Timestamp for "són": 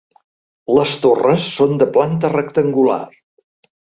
1.59-1.77